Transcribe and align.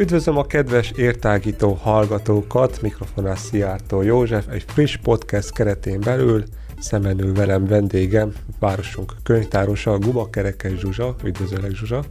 Üdvözlöm 0.00 0.36
a 0.36 0.46
kedves 0.46 0.90
értágító 0.96 1.72
hallgatókat, 1.72 2.82
mikrofonás 2.82 3.38
Szijjártó 3.38 4.02
József, 4.02 4.46
egy 4.48 4.64
friss 4.66 4.96
podcast 4.96 5.52
keretén 5.52 6.00
belül 6.00 6.44
szemenül 6.78 7.34
velem 7.34 7.66
vendégem, 7.66 8.32
városunk 8.58 9.14
könyvtárosa, 9.22 9.98
Guba 9.98 10.30
Kerekes 10.30 10.78
Zsuzsa. 10.78 11.14
Üdvözöllek 11.24 11.74
Zsuzsa! 11.74 12.04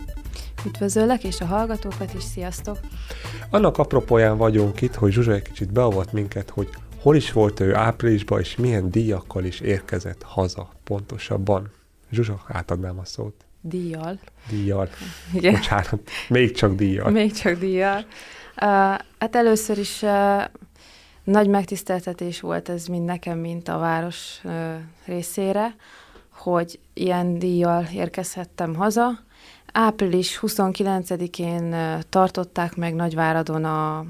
Üdvözöllek, 0.65 1.23
és 1.23 1.41
a 1.41 1.45
hallgatókat 1.45 2.13
is, 2.13 2.23
sziasztok! 2.23 2.79
Annak 3.49 3.77
apropóján 3.77 4.37
vagyunk 4.37 4.81
itt, 4.81 4.95
hogy 4.95 5.11
Zsuzsa 5.11 5.31
egy 5.31 5.41
kicsit 5.41 5.71
beavat 5.71 6.11
minket, 6.11 6.49
hogy 6.49 6.69
hol 7.01 7.15
is 7.15 7.31
volt 7.31 7.59
ő 7.59 7.75
áprilisban, 7.75 8.39
és 8.39 8.55
milyen 8.55 8.91
díjakkal 8.91 9.43
is 9.43 9.59
érkezett 9.59 10.23
haza 10.23 10.69
pontosabban. 10.83 11.71
Zsuzsa, 12.11 12.43
átadnám 12.47 12.99
a 12.99 13.05
szót. 13.05 13.33
Díjjal. 13.61 14.19
Díjjal. 14.49 14.89
Igen. 15.33 15.53
Bocsánat, 15.53 15.99
még 16.29 16.51
csak 16.51 16.75
díjjal. 16.75 17.09
Még 17.09 17.31
csak 17.31 17.59
díjjal. 17.59 17.97
Uh, 17.97 18.05
hát 19.19 19.35
először 19.35 19.77
is 19.77 20.01
uh, 20.01 20.43
nagy 21.23 21.47
megtiszteltetés 21.47 22.39
volt 22.39 22.69
ez 22.69 22.85
mind 22.85 23.05
nekem, 23.05 23.39
mint 23.39 23.67
a 23.67 23.77
város 23.77 24.39
uh, 24.43 24.75
részére, 25.05 25.75
hogy 26.29 26.79
ilyen 26.93 27.39
díjjal 27.39 27.87
érkezhettem 27.93 28.75
haza. 28.75 29.27
Április 29.71 30.39
29-én 30.41 31.73
uh, 31.73 32.01
tartották 32.09 32.75
meg 32.75 32.93
Nagyváradon 32.95 33.65
a 33.65 34.05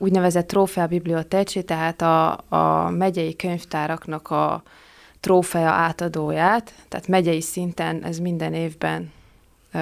úgynevezett 0.00 0.46
trófea 0.46 0.86
biblioteci, 0.86 1.62
tehát 1.62 2.02
a, 2.02 2.40
a 2.48 2.90
megyei 2.90 3.36
könyvtáraknak 3.36 4.30
a 4.30 4.62
trófea 5.20 5.70
átadóját, 5.70 6.74
tehát 6.88 7.08
megyei 7.08 7.40
szinten 7.40 8.04
ez 8.04 8.18
minden 8.18 8.54
évben 8.54 9.12
ö, 9.72 9.78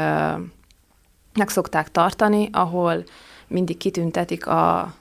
meg 1.35 1.49
szokták 1.49 1.91
tartani, 1.91 2.49
ahol 2.53 3.05
mindig 3.47 3.77
kitüntetik 3.77 4.47
a, 4.47 4.95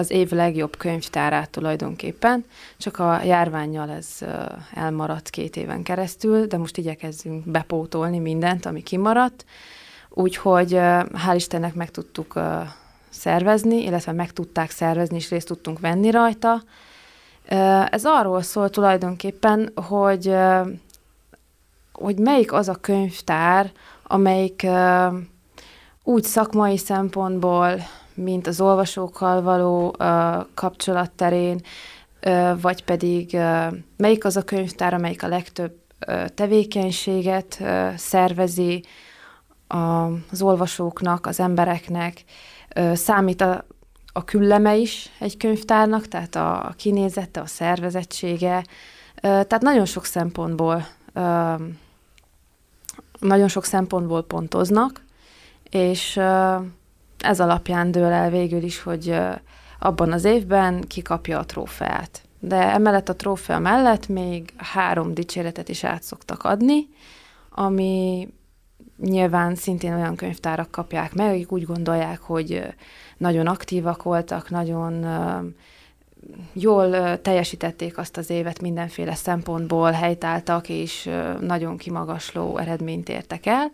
az 0.00 0.10
év 0.10 0.30
legjobb 0.30 0.76
könyvtárát 0.76 1.50
tulajdonképpen, 1.50 2.44
csak 2.76 2.98
a 2.98 3.20
járványjal 3.22 3.90
ez 3.90 4.18
elmaradt 4.74 5.30
két 5.30 5.56
éven 5.56 5.82
keresztül, 5.82 6.46
de 6.46 6.56
most 6.56 6.76
igyekezzünk 6.76 7.44
bepótolni 7.44 8.18
mindent, 8.18 8.66
ami 8.66 8.82
kimaradt, 8.82 9.44
úgyhogy 10.08 10.72
hál' 10.72 11.34
Istennek 11.34 11.74
meg 11.74 11.90
tudtuk 11.90 12.40
szervezni, 13.10 13.82
illetve 13.82 14.12
meg 14.12 14.32
tudták 14.32 14.70
szervezni, 14.70 15.16
és 15.16 15.30
részt 15.30 15.46
tudtunk 15.46 15.80
venni 15.80 16.10
rajta, 16.10 16.62
ez 17.90 18.04
arról 18.04 18.42
szól 18.42 18.70
tulajdonképpen, 18.70 19.72
hogy, 19.74 20.34
hogy 21.92 22.18
melyik 22.18 22.52
az 22.52 22.68
a 22.68 22.74
könyvtár, 22.80 23.72
amelyik 24.02 24.66
úgy 26.04 26.24
szakmai 26.24 26.76
szempontból, 26.76 27.80
mint 28.22 28.46
az 28.46 28.60
olvasókkal 28.60 29.42
való 29.42 29.96
kapcsolat 30.54 31.10
terén, 31.10 31.60
vagy 32.60 32.84
pedig 32.84 33.36
melyik 33.96 34.24
az 34.24 34.36
a 34.36 34.42
könyvtár, 34.42 34.94
amelyik 34.94 35.22
a 35.22 35.28
legtöbb 35.28 35.72
tevékenységet 36.34 37.62
szervezi 37.96 38.84
az 40.30 40.42
olvasóknak, 40.42 41.26
az 41.26 41.40
embereknek, 41.40 42.24
számít 42.94 43.40
a 43.40 43.64
a 44.12 44.24
külleme 44.24 44.76
is 44.76 45.10
egy 45.18 45.36
könyvtárnak, 45.36 46.08
tehát 46.08 46.34
a 46.34 46.74
kinézete, 46.76 47.40
a 47.40 47.46
szervezettsége, 47.46 48.64
tehát 49.20 49.60
nagyon 49.60 49.84
sok 49.84 50.04
szempontból 50.04 50.86
nagyon 53.20 53.48
sok 53.48 53.64
szempontból 53.64 54.22
pontoznak, 54.22 55.02
és 55.70 56.20
ez 57.20 57.40
alapján 57.40 57.90
dől 57.90 58.12
el 58.12 58.30
végül 58.30 58.62
is, 58.62 58.82
hogy 58.82 59.16
abban 59.78 60.12
az 60.12 60.24
évben 60.24 60.80
kikapja 60.80 61.38
a 61.38 61.46
trófeát. 61.46 62.22
De 62.38 62.72
emellett 62.72 63.08
a 63.08 63.16
trófea 63.16 63.58
mellett 63.58 64.08
még 64.08 64.52
három 64.56 65.14
dicséretet 65.14 65.68
is 65.68 65.84
át 65.84 66.02
szoktak 66.02 66.42
adni, 66.42 66.88
ami 67.50 68.28
nyilván 68.98 69.54
szintén 69.54 69.94
olyan 69.94 70.16
könyvtárak 70.16 70.70
kapják 70.70 71.14
meg, 71.14 71.30
akik 71.30 71.52
úgy 71.52 71.64
gondolják, 71.64 72.20
hogy 72.20 72.62
nagyon 73.16 73.46
aktívak 73.46 74.02
voltak, 74.02 74.50
nagyon 74.50 75.06
jól 76.52 77.20
teljesítették 77.20 77.98
azt 77.98 78.16
az 78.16 78.30
évet 78.30 78.60
mindenféle 78.60 79.14
szempontból, 79.14 79.90
helytáltak, 79.90 80.68
és 80.68 81.10
nagyon 81.40 81.76
kimagasló 81.76 82.58
eredményt 82.58 83.08
értek 83.08 83.46
el. 83.46 83.70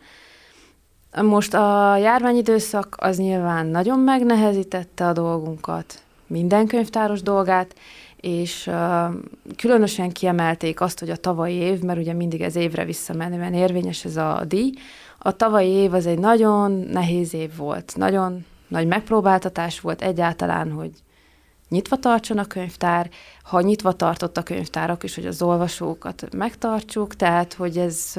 Most 1.22 1.54
a 1.54 1.97
járványidőszak 1.97 2.94
az 2.99 3.19
nyilván 3.19 3.66
nagyon 3.66 3.99
megnehezítette 3.99 5.06
a 5.06 5.12
dolgunkat, 5.12 6.03
minden 6.27 6.66
könyvtáros 6.66 7.22
dolgát, 7.22 7.75
és 8.16 8.66
uh, 8.66 9.15
különösen 9.56 10.12
kiemelték 10.12 10.81
azt, 10.81 10.99
hogy 10.99 11.10
a 11.10 11.16
tavalyi 11.16 11.54
év, 11.54 11.81
mert 11.81 11.99
ugye 11.99 12.12
mindig 12.12 12.41
ez 12.41 12.56
évre 12.56 12.84
visszamenően 12.84 13.54
érvényes 13.54 14.04
ez 14.04 14.16
a 14.16 14.43
díj, 14.49 14.72
a 15.19 15.37
tavalyi 15.37 15.71
év 15.71 15.94
az 15.94 16.06
egy 16.06 16.19
nagyon 16.19 16.71
nehéz 16.71 17.34
év 17.34 17.56
volt, 17.56 17.93
nagyon 17.97 18.44
nagy 18.69 18.87
megpróbáltatás 18.87 19.81
volt 19.81 20.03
egyáltalán, 20.03 20.72
hogy 20.72 20.91
nyitva 21.69 21.97
tartson 21.97 22.38
a 22.38 22.47
könyvtár, 22.47 23.10
ha 23.43 23.60
nyitva 23.60 23.93
tartott 23.93 24.37
a 24.37 24.43
könyvtárak 24.43 25.03
is, 25.03 25.15
hogy 25.15 25.27
az 25.27 25.43
olvasókat 25.43 26.28
megtartsuk, 26.37 27.16
tehát 27.16 27.53
hogy 27.54 27.78
ez, 27.78 28.12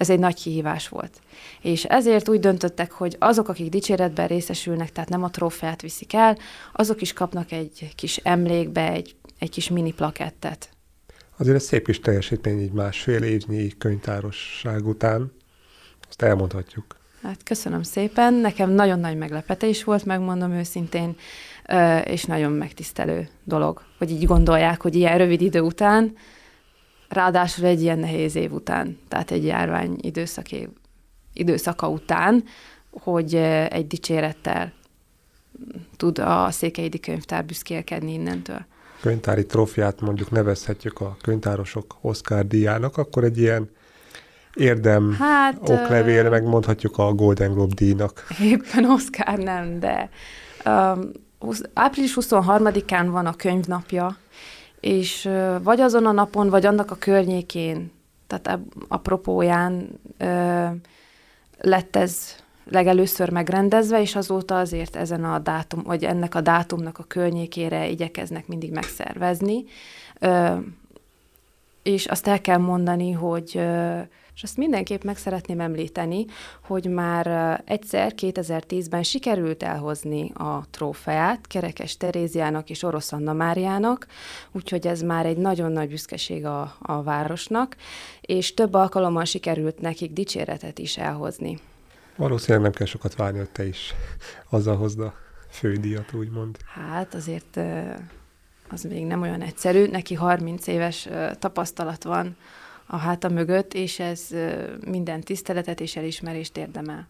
ez 0.00 0.10
egy 0.10 0.18
nagy 0.18 0.34
kihívás 0.34 0.88
volt. 0.88 1.20
És 1.60 1.84
ezért 1.84 2.28
úgy 2.28 2.40
döntöttek, 2.40 2.92
hogy 2.92 3.16
azok, 3.18 3.48
akik 3.48 3.68
dicséretben 3.68 4.26
részesülnek, 4.26 4.92
tehát 4.92 5.08
nem 5.08 5.22
a 5.22 5.30
trófeát 5.30 5.82
viszik 5.82 6.14
el, 6.14 6.38
azok 6.72 7.00
is 7.00 7.12
kapnak 7.12 7.52
egy 7.52 7.92
kis 7.96 8.16
emlékbe, 8.16 8.92
egy, 8.92 9.14
egy 9.38 9.50
kis 9.50 9.68
mini 9.68 9.92
plakettet. 9.92 10.68
Azért 11.36 11.56
ez 11.56 11.64
szép 11.64 11.84
kis 11.84 12.00
teljesítmény 12.00 12.60
így 12.60 12.72
másfél 12.72 13.22
évnyi 13.22 13.68
könyvtárosság 13.78 14.86
után, 14.86 15.32
azt 16.08 16.22
elmondhatjuk. 16.22 16.96
Hát 17.22 17.42
köszönöm 17.42 17.82
szépen. 17.82 18.34
Nekem 18.34 18.70
nagyon 18.70 18.98
nagy 18.98 19.16
meglepetés 19.16 19.84
volt, 19.84 20.04
megmondom 20.04 20.52
őszintén, 20.52 21.16
és 22.04 22.24
nagyon 22.24 22.52
megtisztelő 22.52 23.28
dolog, 23.44 23.82
hogy 23.98 24.10
így 24.10 24.24
gondolják, 24.24 24.82
hogy 24.82 24.94
ilyen 24.94 25.18
rövid 25.18 25.40
idő 25.40 25.60
után, 25.60 26.16
ráadásul 27.10 27.64
egy 27.64 27.82
ilyen 27.82 27.98
nehéz 27.98 28.34
év 28.34 28.52
után, 28.52 28.98
tehát 29.08 29.30
egy 29.30 29.44
járvány 29.44 29.96
időszaké, 30.00 30.68
időszaka 31.32 31.88
után, 31.88 32.44
hogy 32.90 33.34
egy 33.68 33.86
dicsérettel 33.86 34.72
tud 35.96 36.18
a 36.18 36.50
Székelyidi 36.50 37.00
Könyvtár 37.00 37.44
büszkélkedni 37.44 38.12
innentől. 38.12 38.64
Könyvtári 39.00 39.46
trófiát 39.46 40.00
mondjuk 40.00 40.30
nevezhetjük 40.30 41.00
a 41.00 41.16
könyvtárosok 41.22 41.96
Oscar 42.00 42.46
díjának, 42.46 42.96
akkor 42.96 43.24
egy 43.24 43.38
ilyen 43.38 43.70
érdem 44.54 45.16
hát, 45.18 45.68
oklevél, 45.68 46.24
uh, 46.24 46.30
megmondhatjuk 46.30 46.98
a 46.98 47.12
Golden 47.12 47.52
Globe 47.52 47.74
díjnak. 47.74 48.26
Éppen 48.42 48.84
Oscar 48.84 49.38
nem, 49.38 49.80
de 49.80 50.10
um, 50.64 51.10
április 51.72 52.16
23-án 52.20 53.06
van 53.10 53.26
a 53.26 53.34
könyvnapja, 53.34 54.16
és 54.80 55.28
vagy 55.62 55.80
azon 55.80 56.06
a 56.06 56.12
napon, 56.12 56.48
vagy 56.48 56.66
annak 56.66 56.90
a 56.90 56.96
környékén, 56.98 57.92
tehát 58.26 58.58
apropóján 58.88 60.00
uh, 60.20 60.70
lett 61.58 61.96
ez 61.96 62.36
legelőször 62.64 63.30
megrendezve, 63.30 64.00
és 64.00 64.16
azóta 64.16 64.58
azért 64.58 64.96
ezen 64.96 65.24
a 65.24 65.38
dátum, 65.38 65.82
vagy 65.82 66.04
ennek 66.04 66.34
a 66.34 66.40
dátumnak 66.40 66.98
a 66.98 67.02
környékére 67.02 67.88
igyekeznek 67.88 68.46
mindig 68.46 68.72
megszervezni. 68.72 69.64
És 71.82 72.06
azt 72.06 72.26
el 72.26 72.40
kell 72.40 72.58
mondani, 72.58 73.10
hogy 73.12 73.60
és 74.34 74.46
azt 74.46 74.56
mindenképp 74.56 75.02
meg 75.02 75.16
szeretném 75.16 75.60
említeni, 75.60 76.24
hogy 76.62 76.86
már 76.86 77.60
egyszer 77.64 78.12
2010-ben 78.16 79.02
sikerült 79.02 79.62
elhozni 79.62 80.30
a 80.34 80.64
trófeát 80.70 81.46
Kerekes 81.46 81.96
Teréziának 81.96 82.70
és 82.70 82.82
Orosz 82.82 83.12
Anna 83.12 83.32
Máriának, 83.32 84.06
úgyhogy 84.52 84.86
ez 84.86 85.02
már 85.02 85.26
egy 85.26 85.36
nagyon 85.36 85.72
nagy 85.72 85.88
büszkeség 85.88 86.44
a, 86.44 86.76
a 86.78 87.02
városnak, 87.02 87.76
és 88.20 88.54
több 88.54 88.74
alkalommal 88.74 89.24
sikerült 89.24 89.80
nekik 89.80 90.12
dicséretet 90.12 90.78
is 90.78 90.96
elhozni. 90.96 91.58
Valószínűleg 92.16 92.62
nem 92.62 92.72
kell 92.72 92.86
sokat 92.86 93.14
várni, 93.14 93.38
hogy 93.38 93.50
te 93.50 93.66
is 93.66 93.94
azzal 94.48 94.76
hozd 94.76 95.00
a 95.00 95.14
fődíjat, 95.48 96.12
úgymond. 96.12 96.58
Hát 96.66 97.14
azért 97.14 97.60
az 98.70 98.82
még 98.82 99.06
nem 99.06 99.22
olyan 99.22 99.42
egyszerű. 99.42 99.86
Neki 99.86 100.14
30 100.14 100.66
éves 100.66 101.08
tapasztalat 101.38 102.04
van 102.04 102.36
a 102.86 102.96
háta 102.96 103.28
mögött, 103.28 103.74
és 103.74 103.98
ez 103.98 104.28
minden 104.86 105.20
tiszteletet 105.20 105.80
és 105.80 105.96
elismerést 105.96 106.56
érdemel. 106.56 107.08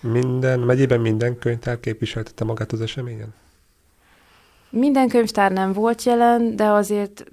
Minden, 0.00 0.60
megyében 0.60 1.00
minden 1.00 1.38
könyvtár 1.38 1.80
képviseltette 1.80 2.44
magát 2.44 2.72
az 2.72 2.80
eseményen? 2.80 3.34
Minden 4.70 5.08
könyvtár 5.08 5.52
nem 5.52 5.72
volt 5.72 6.02
jelen, 6.02 6.56
de 6.56 6.64
azért 6.64 7.24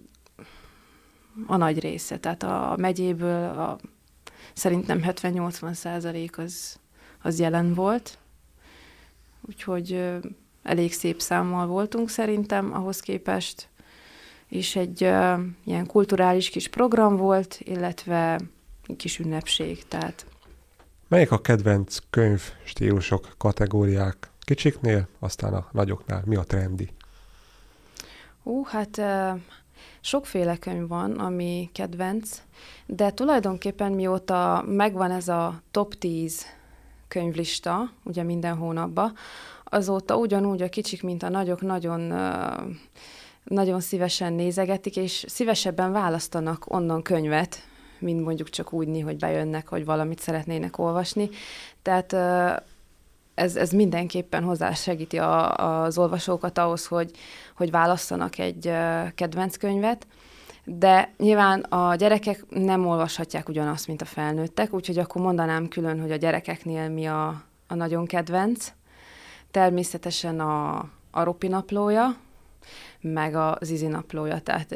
a 1.47 1.55
nagy 1.55 1.79
része, 1.79 2.17
tehát 2.17 2.43
a 2.43 2.75
megyéből 2.77 3.59
a, 3.59 3.77
szerintem 4.53 5.01
70-80 5.03 5.73
százalék 5.73 6.37
az, 6.37 6.79
az 7.21 7.39
jelen 7.39 7.73
volt. 7.73 8.17
Úgyhogy 9.41 10.19
elég 10.63 10.93
szép 10.93 11.21
számmal 11.21 11.67
voltunk 11.67 12.09
szerintem 12.09 12.73
ahhoz 12.73 12.99
képest, 12.99 13.67
és 14.47 14.75
egy 14.75 15.03
uh, 15.03 15.39
ilyen 15.63 15.85
kulturális 15.85 16.49
kis 16.49 16.67
program 16.67 17.17
volt, 17.17 17.59
illetve 17.59 18.39
kis 18.97 19.19
ünnepség, 19.19 19.87
tehát. 19.87 20.25
Melyek 21.07 21.31
a 21.31 21.41
kedvenc 21.41 21.97
könyv 22.09 22.41
stílusok, 22.63 23.27
kategóriák 23.37 24.29
kicsiknél, 24.39 25.07
aztán 25.19 25.53
a 25.53 25.67
nagyoknál? 25.71 26.23
Mi 26.25 26.35
a 26.35 26.43
trendi? 26.43 26.89
Ú, 28.43 28.63
hát 28.63 28.97
uh, 28.97 29.39
sokféle 30.01 30.57
könyv 30.57 30.87
van, 30.87 31.11
ami 31.11 31.69
kedvenc, 31.73 32.41
de 32.85 33.11
tulajdonképpen 33.11 33.91
mióta 33.91 34.63
megvan 34.67 35.11
ez 35.11 35.27
a 35.27 35.61
top 35.71 35.93
10 35.93 36.45
könyvlista, 37.07 37.91
ugye 38.03 38.23
minden 38.23 38.55
hónapban, 38.55 39.13
azóta 39.73 40.15
ugyanúgy 40.15 40.61
a 40.61 40.69
kicsik, 40.69 41.03
mint 41.03 41.23
a 41.23 41.29
nagyok 41.29 41.61
nagyon, 41.61 42.13
nagyon 43.43 43.79
szívesen 43.79 44.33
nézegetik, 44.33 44.95
és 44.95 45.25
szívesebben 45.27 45.91
választanak 45.91 46.73
onnan 46.73 47.01
könyvet, 47.01 47.57
mint 47.99 48.23
mondjuk 48.23 48.49
csak 48.49 48.73
úgy, 48.73 49.01
hogy 49.03 49.17
bejönnek, 49.17 49.67
hogy 49.67 49.85
valamit 49.85 50.19
szeretnének 50.19 50.77
olvasni. 50.77 51.29
Tehát 51.81 52.13
ez, 53.33 53.55
ez 53.55 53.71
mindenképpen 53.71 54.43
hozzásegíti 54.43 55.17
a, 55.17 55.55
az 55.83 55.97
olvasókat 55.97 56.57
ahhoz, 56.57 56.85
hogy, 56.85 57.11
hogy 57.55 57.71
válasszanak 57.71 58.37
egy 58.37 58.71
kedvenc 59.15 59.57
könyvet, 59.57 60.07
de 60.65 61.13
nyilván 61.17 61.59
a 61.59 61.95
gyerekek 61.95 62.45
nem 62.49 62.87
olvashatják 62.87 63.49
ugyanazt, 63.49 63.87
mint 63.87 64.01
a 64.01 64.05
felnőttek, 64.05 64.73
úgyhogy 64.73 64.97
akkor 64.97 65.21
mondanám 65.21 65.67
külön, 65.67 66.01
hogy 66.01 66.11
a 66.11 66.15
gyerekeknél 66.15 66.89
mi 66.89 67.05
a, 67.05 67.43
a 67.67 67.75
nagyon 67.75 68.05
kedvenc. 68.05 68.71
Természetesen 69.53 70.39
a, 70.39 70.77
a 71.11 71.23
Ropi 71.23 71.47
naplója, 71.47 72.15
meg 73.01 73.35
a 73.35 73.57
Zizi 73.61 73.87
naplója, 73.87 74.39
tehát 74.39 74.75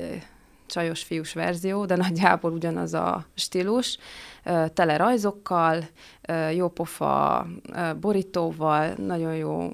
csajos 0.65 1.03
fiús 1.03 1.33
verzió, 1.33 1.85
de 1.85 1.95
nagyjából 1.95 2.51
ugyanaz 2.51 2.93
a 2.93 3.25
stílus, 3.33 3.97
tele 4.73 4.97
rajzokkal, 4.97 5.87
jópofa 6.53 7.47
borítóval, 7.99 8.93
nagyon 8.97 9.35
jó 9.35 9.71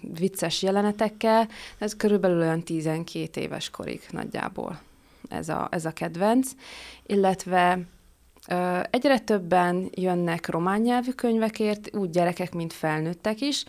vicces 0.00 0.62
jelenetekkel, 0.62 1.48
ez 1.78 1.96
körülbelül 1.96 2.40
olyan 2.40 2.62
12 2.62 3.40
éves 3.40 3.70
korig 3.70 4.00
nagyjából 4.10 4.80
ez 5.28 5.48
a, 5.48 5.68
ez 5.70 5.84
a 5.84 5.92
kedvenc, 5.92 6.50
illetve 7.06 7.78
egyre 8.90 9.18
többen 9.18 9.90
jönnek 9.94 10.48
román 10.48 10.80
nyelvű 10.80 11.10
könyvekért, 11.10 11.96
úgy 11.96 12.10
gyerekek, 12.10 12.54
mint 12.54 12.72
felnőttek 12.72 13.40
is, 13.40 13.64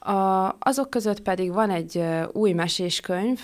a, 0.00 0.56
azok 0.58 0.90
között 0.90 1.20
pedig 1.20 1.52
van 1.52 1.70
egy 1.70 2.04
új 2.32 2.52
meséskönyv, 2.52 3.40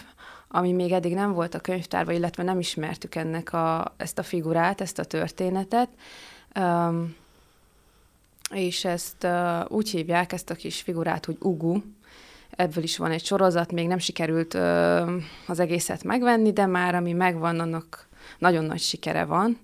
ami 0.48 0.72
még 0.72 0.92
eddig 0.92 1.14
nem 1.14 1.32
volt 1.32 1.54
a 1.54 1.60
könyvtárban, 1.60 2.14
illetve 2.14 2.42
nem 2.42 2.58
ismertük 2.58 3.14
ennek 3.14 3.52
a, 3.52 3.94
ezt 3.96 4.18
a 4.18 4.22
figurát, 4.22 4.80
ezt 4.80 4.98
a 4.98 5.04
történetet. 5.04 5.88
Um, 6.60 7.14
és 8.50 8.84
ezt 8.84 9.24
uh, 9.24 9.70
úgy 9.70 9.90
hívják, 9.90 10.32
ezt 10.32 10.50
a 10.50 10.54
kis 10.54 10.80
figurát, 10.80 11.24
hogy 11.24 11.36
Ugu. 11.40 11.80
Ebből 12.50 12.82
is 12.82 12.96
van 12.96 13.10
egy 13.10 13.24
sorozat, 13.24 13.72
még 13.72 13.86
nem 13.86 13.98
sikerült 13.98 14.54
uh, 14.54 15.10
az 15.46 15.58
egészet 15.58 16.04
megvenni, 16.04 16.52
de 16.52 16.66
már 16.66 16.94
ami 16.94 17.12
megvan, 17.12 17.60
annak 17.60 18.08
nagyon 18.38 18.64
nagy 18.64 18.80
sikere 18.80 19.24
van. 19.24 19.58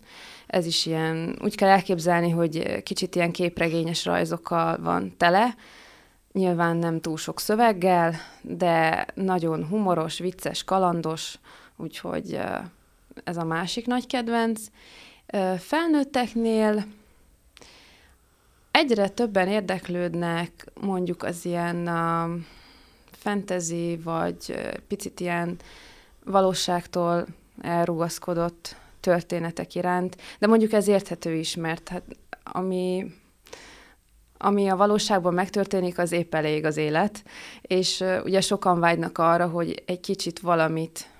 Ez 0.46 0.66
is 0.66 0.86
ilyen, 0.86 1.38
úgy 1.42 1.56
kell 1.56 1.68
elképzelni, 1.68 2.30
hogy 2.30 2.82
kicsit 2.82 3.14
ilyen 3.14 3.32
képregényes 3.32 4.04
rajzokkal 4.04 4.78
van 4.80 5.14
tele, 5.16 5.54
Nyilván 6.32 6.76
nem 6.76 7.00
túl 7.00 7.16
sok 7.16 7.40
szöveggel, 7.40 8.14
de 8.40 9.06
nagyon 9.14 9.66
humoros, 9.66 10.18
vicces, 10.18 10.64
kalandos, 10.64 11.38
úgyhogy 11.76 12.38
ez 13.24 13.36
a 13.36 13.44
másik 13.44 13.86
nagy 13.86 14.06
kedvenc. 14.06 14.60
Felnőtteknél 15.58 16.84
egyre 18.70 19.08
többen 19.08 19.48
érdeklődnek 19.48 20.66
mondjuk 20.80 21.22
az 21.22 21.44
ilyen 21.44 21.90
fantasy, 23.10 24.00
vagy 24.04 24.54
picit 24.88 25.20
ilyen 25.20 25.56
valóságtól 26.24 27.26
elrugaszkodott 27.60 28.76
történetek 29.00 29.74
iránt, 29.74 30.16
de 30.38 30.46
mondjuk 30.46 30.72
ez 30.72 30.88
érthető 30.88 31.34
is, 31.34 31.56
mert 31.56 31.88
hát 31.88 32.02
ami 32.44 33.12
ami 34.42 34.68
a 34.68 34.76
valóságban 34.76 35.34
megtörténik, 35.34 35.98
az 35.98 36.12
épp 36.12 36.34
elég 36.34 36.64
az 36.64 36.76
élet, 36.76 37.22
és 37.62 38.04
ugye 38.24 38.40
sokan 38.40 38.80
vágynak 38.80 39.18
arra, 39.18 39.48
hogy 39.48 39.82
egy 39.86 40.00
kicsit 40.00 40.40
valamit 40.40 41.10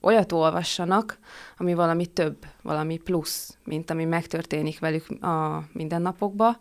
olyat 0.00 0.32
olvassanak, 0.32 1.18
ami 1.56 1.74
valami 1.74 2.06
több, 2.06 2.36
valami 2.62 2.96
plusz, 2.96 3.56
mint 3.64 3.90
ami 3.90 4.04
megtörténik 4.04 4.78
velük 4.78 5.22
a 5.22 5.64
mindennapokban, 5.72 6.58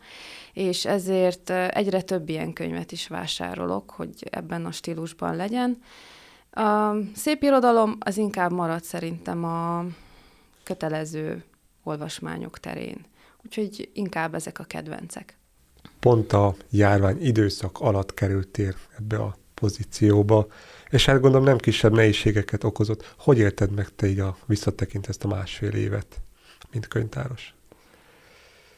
és 0.54 0.86
ezért 0.86 1.50
egyre 1.50 2.02
több 2.02 2.30
ilyen 2.30 2.54
könyvet 2.54 2.92
is 2.92 3.08
vásárolok, 3.08 3.92
hogy 3.92 4.28
ebben 4.30 4.66
a 4.66 4.72
stílusban 4.72 5.36
legyen. 5.36 5.82
A 6.52 6.94
szép 7.16 7.44
irodalom 7.44 7.98
az 8.00 8.18
inkább 8.18 8.52
marad 8.52 8.84
szerintem 8.84 9.44
a 9.44 9.86
kötelező 10.64 11.44
olvasmányok 11.84 12.60
terén. 12.60 13.06
Úgyhogy 13.46 13.90
inkább 13.94 14.36
ezek 14.36 14.60
a 14.60 14.64
kedvencek 14.64 15.38
pont 16.00 16.34
a 16.34 16.56
járvány 16.70 17.26
időszak 17.26 17.80
alatt 17.80 18.14
kerültél 18.14 18.74
ebbe 18.98 19.18
a 19.18 19.38
pozícióba, 19.54 20.48
és 20.90 21.06
hát 21.06 21.20
gondolom 21.20 21.46
nem 21.46 21.58
kisebb 21.58 21.94
nehézségeket 21.94 22.64
okozott. 22.64 23.16
Hogy 23.18 23.38
élted 23.38 23.72
meg 23.72 23.90
te 23.96 24.08
így 24.08 24.20
a 24.20 24.38
visszatekint 24.46 25.08
ezt 25.08 25.24
a 25.24 25.28
másfél 25.28 25.72
évet, 25.74 26.22
mint 26.72 26.88
könyvtáros? 26.88 27.54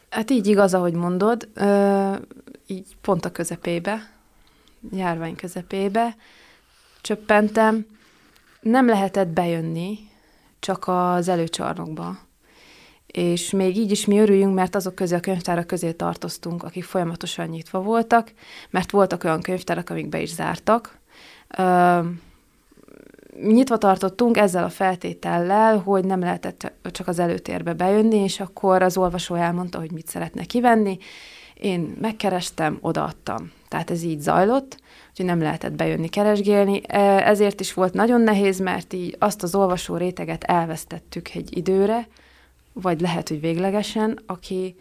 Hát 0.09 0.31
így 0.31 0.47
igaz, 0.47 0.73
ahogy 0.73 0.93
mondod, 0.93 1.49
ö, 1.53 2.11
így 2.67 2.95
pont 3.01 3.25
a 3.25 3.31
közepébe, 3.31 4.11
járvány 4.91 5.35
közepébe 5.35 6.15
csöppentem. 7.01 7.85
Nem 8.61 8.87
lehetett 8.87 9.27
bejönni, 9.27 9.97
csak 10.59 10.87
az 10.87 11.27
előcsarnokba 11.27 12.24
és 13.15 13.51
még 13.51 13.77
így 13.77 13.91
is 13.91 14.05
mi 14.05 14.19
örüljünk, 14.19 14.55
mert 14.55 14.75
azok 14.75 14.95
közé 14.95 15.15
a 15.15 15.19
könyvtárak 15.19 15.67
közé 15.67 15.91
tartoztunk, 15.91 16.63
akik 16.63 16.83
folyamatosan 16.83 17.47
nyitva 17.47 17.81
voltak, 17.81 18.31
mert 18.69 18.91
voltak 18.91 19.23
olyan 19.23 19.41
könyvtárak, 19.41 19.89
amik 19.89 20.09
be 20.09 20.21
is 20.21 20.33
zártak. 20.33 20.99
nyitva 23.41 23.77
tartottunk 23.77 24.37
ezzel 24.37 24.63
a 24.63 24.69
feltétellel, 24.69 25.77
hogy 25.77 26.05
nem 26.05 26.19
lehetett 26.19 26.71
csak 26.91 27.07
az 27.07 27.19
előtérbe 27.19 27.73
bejönni, 27.73 28.17
és 28.17 28.39
akkor 28.39 28.81
az 28.81 28.97
olvasó 28.97 29.35
elmondta, 29.35 29.79
hogy 29.79 29.91
mit 29.91 30.07
szeretne 30.07 30.43
kivenni. 30.43 30.97
Én 31.53 31.97
megkerestem, 32.01 32.77
odaadtam. 32.81 33.51
Tehát 33.67 33.91
ez 33.91 34.03
így 34.03 34.19
zajlott, 34.19 34.77
hogy 35.15 35.25
nem 35.25 35.41
lehetett 35.41 35.73
bejönni 35.73 36.07
keresgélni. 36.07 36.81
Ezért 37.23 37.59
is 37.59 37.73
volt 37.73 37.93
nagyon 37.93 38.21
nehéz, 38.21 38.59
mert 38.59 38.93
így 38.93 39.15
azt 39.19 39.43
az 39.43 39.55
olvasó 39.55 39.97
réteget 39.97 40.43
elvesztettük 40.43 41.29
egy 41.33 41.57
időre, 41.57 42.07
vagy 42.81 43.01
lehet, 43.01 43.29
hogy 43.29 43.39
véglegesen, 43.39 44.19
aki 44.25 44.75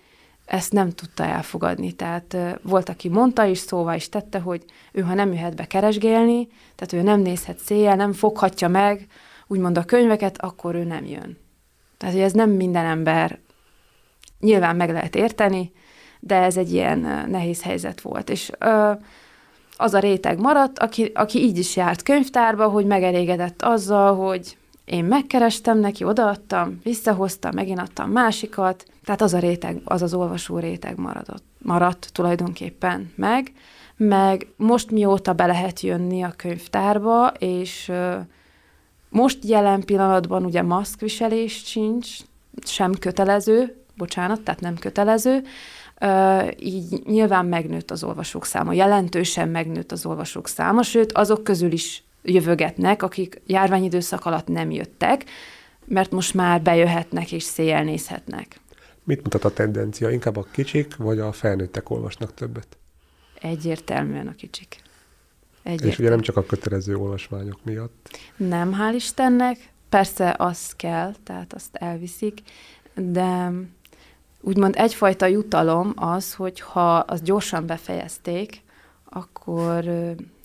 ezt 0.44 0.72
nem 0.72 0.90
tudta 0.90 1.24
elfogadni. 1.24 1.92
Tehát 1.92 2.36
volt, 2.62 2.88
aki 2.88 3.08
mondta 3.08 3.44
is, 3.44 3.58
szóval 3.58 3.94
is 3.94 4.08
tette, 4.08 4.38
hogy 4.38 4.64
ő, 4.92 5.00
ha 5.00 5.14
nem 5.14 5.32
jöhet 5.32 5.56
be 5.56 5.66
keresgélni, 5.66 6.48
tehát 6.74 6.92
ő 6.92 7.02
nem 7.02 7.20
nézhet 7.20 7.58
széjjel, 7.58 7.96
nem 7.96 8.12
foghatja 8.12 8.68
meg, 8.68 9.06
úgymond 9.46 9.78
a 9.78 9.84
könyveket, 9.84 10.40
akkor 10.40 10.74
ő 10.74 10.84
nem 10.84 11.04
jön. 11.04 11.38
Tehát, 11.96 12.14
hogy 12.14 12.24
ez 12.24 12.32
nem 12.32 12.50
minden 12.50 12.84
ember 12.84 13.38
nyilván 14.40 14.76
meg 14.76 14.90
lehet 14.90 15.14
érteni, 15.14 15.72
de 16.20 16.34
ez 16.34 16.56
egy 16.56 16.72
ilyen 16.72 16.98
nehéz 17.30 17.62
helyzet 17.62 18.00
volt. 18.00 18.30
És 18.30 18.50
ö, 18.58 18.92
az 19.76 19.94
a 19.94 19.98
réteg 19.98 20.40
maradt, 20.40 20.78
aki, 20.78 21.10
aki 21.14 21.38
így 21.38 21.58
is 21.58 21.76
járt 21.76 22.02
könyvtárba, 22.02 22.68
hogy 22.68 22.86
megelégedett 22.86 23.62
azzal, 23.62 24.16
hogy 24.16 24.56
én 24.84 25.04
megkerestem 25.04 25.78
neki, 25.78 26.04
odaadtam, 26.04 26.78
visszahoztam, 26.82 27.54
megint 27.54 27.78
adtam 27.78 28.10
másikat, 28.10 28.84
tehát 29.04 29.20
az 29.20 29.34
a 29.34 29.38
réteg, 29.38 29.80
az 29.84 30.02
az 30.02 30.14
olvasó 30.14 30.58
réteg 30.58 30.98
maradott, 30.98 31.44
maradt 31.58 32.10
tulajdonképpen 32.12 33.12
meg, 33.16 33.52
meg 33.96 34.46
most 34.56 34.90
mióta 34.90 35.32
be 35.32 35.46
lehet 35.46 35.80
jönni 35.80 36.22
a 36.22 36.34
könyvtárba, 36.36 37.28
és 37.38 37.92
most 39.08 39.38
jelen 39.44 39.84
pillanatban 39.84 40.44
ugye 40.44 40.62
maszkviselés 40.62 41.62
sincs, 41.64 42.16
sem 42.64 42.92
kötelező, 42.94 43.84
bocsánat, 43.96 44.40
tehát 44.40 44.60
nem 44.60 44.74
kötelező, 44.74 45.42
így 46.58 47.02
nyilván 47.06 47.46
megnőtt 47.46 47.90
az 47.90 48.04
olvasók 48.04 48.44
száma, 48.44 48.72
jelentősen 48.72 49.48
megnőtt 49.48 49.92
az 49.92 50.06
olvasók 50.06 50.48
száma, 50.48 50.82
sőt 50.82 51.12
azok 51.12 51.44
közül 51.44 51.72
is 51.72 52.04
jövögetnek, 52.24 53.02
akik 53.02 53.40
járványidőszak 53.46 54.24
alatt 54.24 54.46
nem 54.46 54.70
jöttek, 54.70 55.24
mert 55.84 56.10
most 56.10 56.34
már 56.34 56.62
bejöhetnek 56.62 57.32
és 57.32 57.42
széjjel 57.42 57.84
nézhetnek. 57.84 58.60
Mit 59.04 59.22
mutat 59.22 59.44
a 59.44 59.52
tendencia? 59.52 60.10
Inkább 60.10 60.36
a 60.36 60.46
kicsik, 60.50 60.96
vagy 60.96 61.18
a 61.18 61.32
felnőttek 61.32 61.90
olvasnak 61.90 62.34
többet? 62.34 62.76
Egyértelműen 63.40 64.26
a 64.26 64.34
kicsik. 64.34 64.82
Egyértelmű. 65.62 65.92
És 65.92 65.98
ugye 65.98 66.08
nem 66.08 66.20
csak 66.20 66.36
a 66.36 66.46
kötelező 66.46 66.96
olvasmányok 66.96 67.58
miatt. 67.62 68.18
Nem, 68.36 68.76
hál' 68.78 68.94
Istennek. 68.94 69.72
Persze 69.88 70.34
az 70.38 70.72
kell, 70.76 71.14
tehát 71.24 71.52
azt 71.52 71.76
elviszik, 71.76 72.40
de 72.94 73.50
úgymond 74.40 74.74
egyfajta 74.76 75.26
jutalom 75.26 75.92
az, 75.96 76.34
hogy 76.34 76.60
ha 76.60 76.96
azt 76.96 77.22
gyorsan 77.22 77.66
befejezték, 77.66 78.62
akkor 79.04 79.84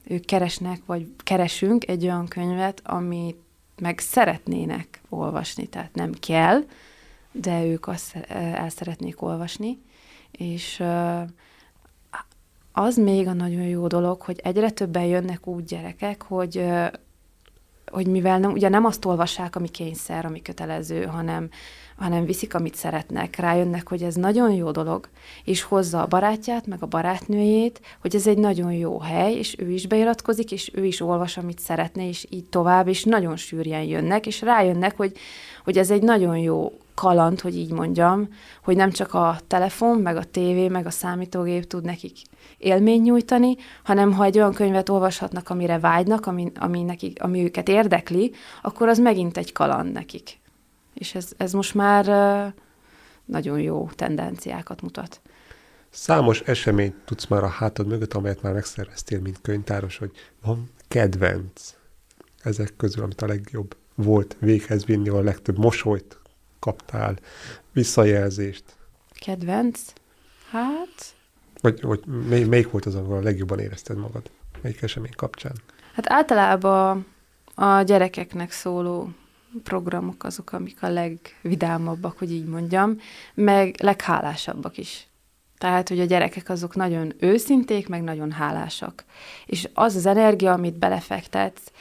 ők 0.10 0.26
keresnek, 0.26 0.82
vagy 0.86 1.08
keresünk 1.24 1.88
egy 1.88 2.04
olyan 2.04 2.28
könyvet, 2.28 2.82
amit 2.84 3.38
meg 3.82 4.00
szeretnének 4.00 5.02
olvasni, 5.10 5.68
tehát 5.68 5.96
nem 5.96 6.12
kell, 6.20 6.64
de 7.32 7.66
ők 7.66 7.88
azt 7.88 8.16
el 8.30 8.70
szeretnék 8.70 9.22
olvasni, 9.22 9.78
és 10.32 10.84
az 12.72 12.98
még 12.98 13.28
a 13.28 13.34
nagyon 13.34 13.64
jó 13.64 13.88
dolog, 13.88 14.22
hogy 14.22 14.40
egyre 14.44 14.70
többen 14.70 15.06
jönnek 15.06 15.48
úgy 15.48 15.64
gyerekek, 15.64 16.22
hogy 16.22 16.66
hogy 17.92 18.08
mivel 18.08 18.40
nem, 18.40 18.52
ugye 18.52 18.70
nem 18.70 18.86
azt 18.86 19.06
olvassák, 19.06 19.56
ami 19.56 19.70
kényszer, 19.70 20.26
ami 20.26 20.42
kötelező, 20.42 21.04
hanem, 21.04 21.50
hanem 21.96 22.26
viszik, 22.26 22.54
amit 22.54 22.76
szeretnek, 22.76 23.36
rájönnek, 23.36 23.88
hogy 23.88 24.04
ez 24.04 24.16
nagyon 24.16 24.52
jó 24.52 24.72
dolog, 24.72 25.10
és 25.44 25.62
hozza 25.62 26.02
a 26.02 26.08
barátját, 26.08 26.68
meg 26.68 26.84
a 26.84 26.88
barátnőjét, 26.88 27.82
hogy 28.02 28.16
ez 28.16 28.28
egy 28.28 28.38
nagyon 28.38 28.72
jó 28.72 29.00
hely, 29.00 29.34
és 29.34 29.56
ő 29.58 29.72
is 29.72 29.88
beiratkozik, 29.88 30.52
és 30.52 30.72
ő 30.74 30.86
is 30.86 31.02
olvas, 31.02 31.38
amit 31.38 31.60
szeretne, 31.60 32.08
és 32.08 32.26
így 32.30 32.46
tovább, 32.46 32.88
és 32.88 33.04
nagyon 33.04 33.36
sűrűen 33.36 33.84
jönnek, 33.84 34.26
és 34.26 34.42
rájönnek, 34.42 34.98
hogy, 34.98 35.18
hogy 35.64 35.78
ez 35.78 35.92
egy 35.92 36.02
nagyon 36.02 36.38
jó 36.38 36.72
kaland, 37.00 37.40
hogy 37.40 37.56
így 37.56 37.72
mondjam, 37.72 38.28
hogy 38.64 38.76
nem 38.76 38.92
csak 38.92 39.14
a 39.14 39.38
telefon, 39.48 39.98
meg 39.98 40.18
a 40.18 40.24
tévé, 40.24 40.68
meg 40.68 40.86
a 40.86 40.90
számítógép 40.90 41.68
tud 41.68 41.86
nekik 41.86 42.18
élmény 42.58 43.02
nyújtani, 43.02 43.56
hanem 43.84 44.14
ha 44.14 44.24
egy 44.24 44.38
olyan 44.38 44.54
könyvet 44.54 44.90
olvashatnak, 44.90 45.50
amire 45.50 45.80
vágynak, 45.80 46.26
ami, 46.26 46.52
ami, 46.56 46.84
nekik, 46.84 47.24
ami 47.24 47.44
őket 47.44 47.68
érdekli, 47.68 48.32
akkor 48.62 48.88
az 48.88 49.00
megint 49.00 49.38
egy 49.38 49.52
kaland 49.52 49.92
nekik. 49.92 50.40
És 50.94 51.16
ez, 51.16 51.32
ez 51.38 51.54
most 51.54 51.76
már 51.76 52.06
nagyon 53.26 53.60
jó 53.60 53.90
tendenciákat 53.96 54.82
mutat. 54.82 55.22
Számos 55.90 56.42
eseményt 56.42 56.96
tudsz 57.06 57.28
már 57.28 57.44
a 57.44 57.48
hátad 57.48 57.88
mögött, 57.88 58.14
amelyet 58.14 58.42
már 58.42 58.54
megszerveztél, 58.54 59.20
mint 59.20 59.42
könyvtáros, 59.42 59.98
hogy 59.98 60.12
van 60.44 60.70
kedvenc 60.88 61.76
ezek 62.44 62.74
közül, 62.78 63.04
amit 63.04 63.22
a 63.22 63.28
legjobb 63.28 63.76
volt 63.96 64.36
véghez 64.40 64.86
vinni, 64.86 65.10
a 65.10 65.22
legtöbb 65.22 65.58
mosolyt 65.58 66.19
kaptál, 66.60 67.16
visszajelzést. 67.72 68.64
Kedvenc? 69.20 69.80
Hát... 70.52 71.16
Vagy, 71.62 71.82
vagy 71.82 72.06
mely, 72.06 72.44
melyik 72.44 72.72
volt 72.72 72.86
az, 72.86 72.96
ahol 72.96 73.18
a 73.18 73.22
legjobban 73.22 73.60
érezted 73.60 73.98
magad? 73.98 74.32
Melyik 74.62 74.82
esemény 74.82 75.14
kapcsán? 75.16 75.56
Hát 75.94 76.12
általában 76.12 77.06
a 77.56 77.82
gyerekeknek 77.82 78.52
szóló 78.52 79.10
programok 79.64 80.24
azok, 80.24 80.52
amik 80.52 80.84
a 80.84 80.90
legvidámabbak, 80.90 82.18
hogy 82.18 82.32
így 82.32 82.46
mondjam, 82.46 82.98
meg 83.34 83.76
leghálásabbak 83.82 84.78
is. 84.78 85.08
Tehát, 85.58 85.90
hogy 85.90 86.00
a 86.00 86.06
gyerekek 86.06 86.50
azok 86.50 86.76
nagyon 86.76 87.14
őszinték, 87.20 87.88
meg 87.88 88.04
nagyon 88.04 88.32
hálásak. 88.32 89.04
És 89.46 89.70
az 89.74 89.96
az 89.96 90.06
energia, 90.06 90.52
amit 90.52 90.78
belefektetsz, 90.78 91.72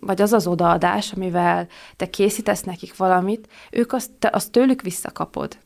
vagy 0.00 0.22
az 0.22 0.32
az 0.32 0.46
odaadás, 0.46 1.12
amivel 1.12 1.66
te 1.96 2.10
készítesz 2.10 2.62
nekik 2.62 2.96
valamit, 2.96 3.48
ők 3.70 3.92
azt, 3.92 4.10
te 4.18 4.30
azt 4.32 4.52
tőlük 4.52 4.82
visszakapod. 4.82 5.56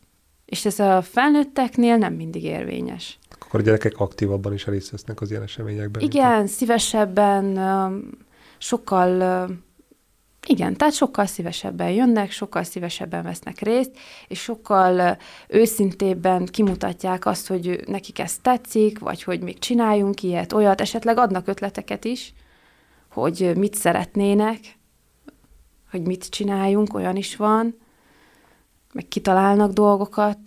És 0.45 0.64
ez 0.64 0.78
a 0.78 1.02
felnőtteknél 1.02 1.97
nem 1.97 2.14
mindig 2.14 2.45
érvényes. 2.45 3.18
Akkor 3.30 3.61
a 3.61 3.62
gyerekek 3.62 3.92
aktívabban 3.97 4.52
is 4.52 4.66
részt 4.66 4.90
vesznek 4.90 5.21
az 5.21 5.30
ilyen 5.30 5.42
eseményekben? 5.42 6.02
Igen, 6.02 6.37
mint 6.37 6.49
szívesebben, 6.49 7.59
sokkal, 8.59 9.49
igen, 10.47 10.76
tehát 10.76 10.95
sokkal 10.95 11.26
szívesebben 11.26 11.90
jönnek, 11.90 12.30
sokkal 12.30 12.62
szívesebben 12.62 13.23
vesznek 13.23 13.61
részt, 13.61 13.90
és 14.28 14.40
sokkal 14.40 15.18
őszintébben 15.49 16.47
kimutatják 16.47 17.26
azt, 17.26 17.47
hogy 17.47 17.80
nekik 17.87 18.18
ez 18.18 18.38
tetszik, 18.42 18.99
vagy 18.99 19.23
hogy 19.23 19.40
még 19.40 19.59
csináljunk 19.59 20.23
ilyet, 20.23 20.52
olyat, 20.52 20.80
esetleg 20.80 21.18
adnak 21.18 21.49
ötleteket 21.49 22.04
is, 22.04 22.35
hogy 23.16 23.52
mit 23.56 23.75
szeretnének, 23.75 24.58
hogy 25.90 26.02
mit 26.02 26.28
csináljunk, 26.28 26.94
olyan 26.94 27.16
is 27.16 27.37
van, 27.37 27.78
meg 28.92 29.08
kitalálnak 29.08 29.73
dolgokat, 29.73 30.38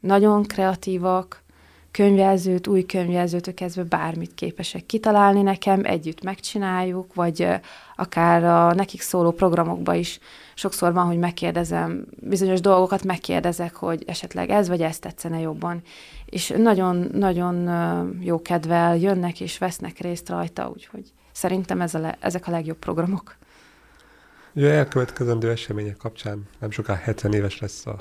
nagyon 0.00 0.42
kreatívak, 0.42 1.42
könyvjelzőt, 1.90 2.66
új 2.66 2.86
könyvjelzőtől 2.86 3.54
kezdve 3.54 3.82
bármit 3.82 4.34
képesek 4.34 4.86
kitalálni 4.86 5.42
nekem, 5.42 5.80
együtt 5.84 6.22
megcsináljuk, 6.22 7.14
vagy 7.14 7.48
akár 7.96 8.44
a 8.44 8.74
nekik 8.74 9.00
szóló 9.00 9.30
programokba 9.30 9.94
is 9.94 10.18
sokszor 10.54 10.92
van, 10.92 11.06
hogy 11.06 11.18
megkérdezem, 11.18 12.06
bizonyos 12.20 12.60
dolgokat 12.60 13.04
megkérdezek, 13.04 13.74
hogy 13.74 14.02
esetleg 14.06 14.50
ez 14.50 14.68
vagy 14.68 14.82
ez 14.82 14.98
tetszene 14.98 15.40
jobban. 15.40 15.82
És 16.24 16.54
nagyon-nagyon 16.56 17.68
jó 18.20 18.42
kedvel 18.42 18.96
jönnek 18.96 19.40
és 19.40 19.58
vesznek 19.58 19.98
részt 19.98 20.28
rajta, 20.28 20.70
úgyhogy 20.74 21.12
szerintem 21.32 21.80
ez 21.80 21.94
a 21.94 21.98
le, 21.98 22.16
ezek 22.20 22.46
a 22.46 22.50
legjobb 22.50 22.78
programok. 22.78 23.36
Ugye 24.54 24.70
elkövetkezendő 24.70 25.50
események 25.50 25.96
kapcsán 25.96 26.48
nem 26.58 26.70
soká 26.70 26.94
70 26.94 27.32
éves 27.32 27.58
lesz 27.58 27.86
a 27.86 27.98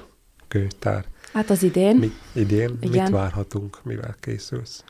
könyvtár. 0.48 1.06
Hát 1.34 1.50
az 1.50 1.64
idén. 1.64 1.96
Mi, 1.96 2.12
idén. 2.34 2.78
Igen. 2.82 3.04
Mit 3.04 3.12
várhatunk, 3.12 3.84
mivel 3.84 4.16
készülsz? 4.20 4.84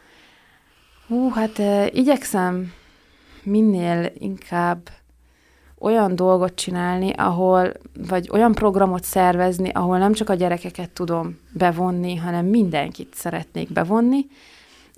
Hú, 1.08 1.30
hát 1.30 1.58
uh, 1.58 1.96
igyekszem 1.96 2.74
minél 3.44 4.12
inkább 4.14 4.90
olyan 5.80 6.16
dolgot 6.16 6.56
csinálni, 6.56 7.12
ahol, 7.12 7.72
vagy 8.08 8.30
olyan 8.32 8.52
programot 8.52 9.04
szervezni, 9.04 9.70
ahol 9.70 9.98
nem 9.98 10.14
csak 10.14 10.30
a 10.30 10.34
gyerekeket 10.34 10.90
tudom 10.90 11.40
bevonni, 11.54 12.16
hanem 12.16 12.46
mindenkit 12.46 13.14
szeretnék 13.14 13.72
bevonni. 13.72 14.26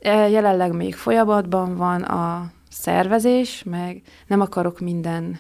Jelenleg 0.03 0.71
még 0.71 0.95
folyamatban 0.95 1.75
van 1.75 2.01
a 2.01 2.51
szervezés, 2.73 3.63
meg 3.65 4.01
nem 4.27 4.41
akarok 4.41 4.79
minden 4.79 5.39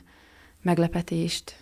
meglepetést 0.61 1.55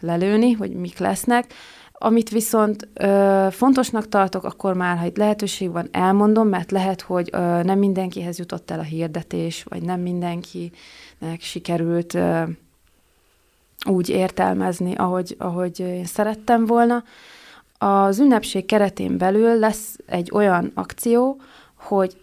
lelőni, 0.00 0.52
hogy 0.52 0.70
mik 0.70 0.98
lesznek. 0.98 1.52
Amit 1.92 2.30
viszont 2.30 2.88
ö, 2.94 3.46
fontosnak 3.50 4.08
tartok, 4.08 4.44
akkor 4.44 4.74
már, 4.74 4.98
ha 4.98 5.06
itt 5.06 5.16
lehetőség 5.16 5.70
van, 5.70 5.88
elmondom, 5.90 6.48
mert 6.48 6.70
lehet, 6.70 7.00
hogy 7.00 7.28
ö, 7.32 7.62
nem 7.62 7.78
mindenkihez 7.78 8.38
jutott 8.38 8.70
el 8.70 8.78
a 8.78 8.82
hirdetés, 8.82 9.64
vagy 9.68 9.82
nem 9.82 10.00
mindenkinek 10.00 11.40
sikerült 11.40 12.14
ö, 12.14 12.42
úgy 13.88 14.08
értelmezni, 14.08 14.94
ahogy, 14.94 15.34
ahogy 15.38 15.80
én 15.80 16.04
szerettem 16.04 16.66
volna. 16.66 17.04
Az 17.78 18.18
ünnepség 18.18 18.66
keretén 18.66 19.18
belül 19.18 19.58
lesz 19.58 19.98
egy 20.06 20.30
olyan 20.32 20.70
akció, 20.74 21.40
hogy 21.74 22.16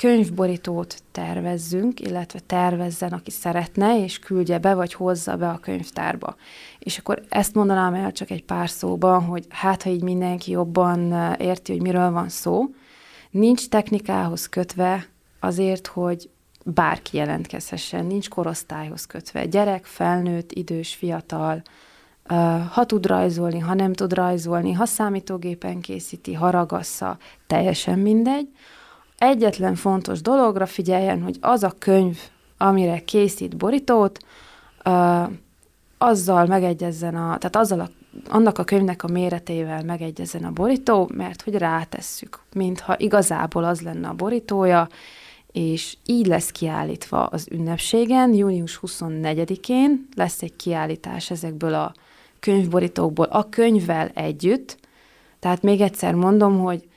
könyvborítót 0.00 1.02
tervezzünk, 1.12 2.00
illetve 2.00 2.38
tervezzen, 2.46 3.12
aki 3.12 3.30
szeretne, 3.30 4.02
és 4.02 4.18
küldje 4.18 4.58
be, 4.58 4.74
vagy 4.74 4.94
hozza 4.94 5.36
be 5.36 5.48
a 5.48 5.58
könyvtárba. 5.58 6.36
És 6.78 6.98
akkor 6.98 7.22
ezt 7.28 7.54
mondanám 7.54 7.94
el 7.94 8.12
csak 8.12 8.30
egy 8.30 8.44
pár 8.44 8.70
szóban, 8.70 9.24
hogy 9.24 9.46
hát, 9.48 9.82
ha 9.82 9.90
így 9.90 10.02
mindenki 10.02 10.50
jobban 10.50 11.12
érti, 11.38 11.72
hogy 11.72 11.82
miről 11.82 12.10
van 12.10 12.28
szó, 12.28 12.64
nincs 13.30 13.68
technikához 13.68 14.48
kötve 14.48 15.06
azért, 15.40 15.86
hogy 15.86 16.30
bárki 16.64 17.16
jelentkezhessen, 17.16 18.06
nincs 18.06 18.28
korosztályhoz 18.28 19.06
kötve. 19.06 19.46
Gyerek, 19.46 19.84
felnőtt, 19.84 20.52
idős, 20.52 20.94
fiatal, 20.94 21.62
ha 22.70 22.86
tud 22.86 23.06
rajzolni, 23.06 23.58
ha 23.58 23.74
nem 23.74 23.92
tud 23.92 24.12
rajzolni, 24.12 24.72
ha 24.72 24.84
számítógépen 24.84 25.80
készíti, 25.80 26.34
ha 26.34 26.50
ragassza, 26.50 27.18
teljesen 27.46 27.98
mindegy 27.98 28.48
egyetlen 29.20 29.74
fontos 29.74 30.20
dologra 30.20 30.66
figyeljen, 30.66 31.22
hogy 31.22 31.36
az 31.40 31.62
a 31.62 31.74
könyv, 31.78 32.18
amire 32.56 33.04
készít 33.04 33.56
borítót, 33.56 34.18
uh, 34.84 35.30
azzal 35.98 36.46
megegyezzen 36.46 37.14
a, 37.14 37.38
tehát 37.38 37.56
azzal 37.56 37.80
a, 37.80 37.88
annak 38.28 38.58
a 38.58 38.64
könyvnek 38.64 39.02
a 39.02 39.08
méretével 39.08 39.82
megegyezzen 39.82 40.44
a 40.44 40.50
borító, 40.50 41.10
mert 41.14 41.42
hogy 41.42 41.54
rátesszük, 41.54 42.38
mintha 42.52 42.94
igazából 42.98 43.64
az 43.64 43.80
lenne 43.80 44.08
a 44.08 44.14
borítója, 44.14 44.88
és 45.52 45.96
így 46.06 46.26
lesz 46.26 46.50
kiállítva 46.50 47.26
az 47.26 47.46
ünnepségen, 47.50 48.34
június 48.34 48.80
24-én 48.82 50.08
lesz 50.16 50.42
egy 50.42 50.56
kiállítás 50.56 51.30
ezekből 51.30 51.74
a 51.74 51.94
könyvborítókból 52.38 53.26
a 53.26 53.48
könyvvel 53.48 54.10
együtt, 54.14 54.78
tehát 55.38 55.62
még 55.62 55.80
egyszer 55.80 56.14
mondom, 56.14 56.58
hogy 56.58 56.88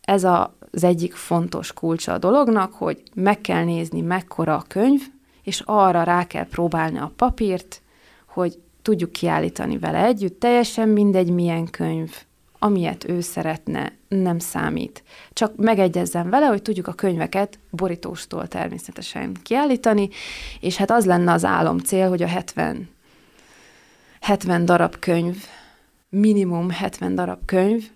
ez 0.00 0.24
a, 0.24 0.56
az 0.70 0.84
egyik 0.84 1.14
fontos 1.14 1.72
kulcsa 1.72 2.12
a 2.12 2.18
dolognak, 2.18 2.72
hogy 2.72 3.02
meg 3.14 3.40
kell 3.40 3.64
nézni, 3.64 4.00
mekkora 4.00 4.54
a 4.54 4.64
könyv, 4.68 5.00
és 5.42 5.62
arra 5.64 6.02
rá 6.02 6.26
kell 6.26 6.46
próbálni 6.46 6.98
a 6.98 7.12
papírt, 7.16 7.82
hogy 8.26 8.58
tudjuk 8.82 9.12
kiállítani 9.12 9.78
vele 9.78 10.04
együtt, 10.04 10.40
teljesen 10.40 10.88
mindegy 10.88 11.30
milyen 11.30 11.70
könyv, 11.70 12.12
amilyet 12.58 13.08
ő 13.08 13.20
szeretne, 13.20 13.92
nem 14.08 14.38
számít. 14.38 15.02
Csak 15.32 15.56
megegyezzen 15.56 16.30
vele, 16.30 16.46
hogy 16.46 16.62
tudjuk 16.62 16.86
a 16.86 16.92
könyveket 16.92 17.58
borítóstól 17.70 18.48
természetesen 18.48 19.36
kiállítani, 19.42 20.08
és 20.60 20.76
hát 20.76 20.90
az 20.90 21.06
lenne 21.06 21.32
az 21.32 21.44
álom 21.44 21.78
cél, 21.78 22.08
hogy 22.08 22.22
a 22.22 22.26
70, 22.26 22.88
70 24.20 24.64
darab 24.64 24.98
könyv, 24.98 25.36
minimum 26.08 26.70
70 26.70 27.14
darab 27.14 27.44
könyv 27.44 27.90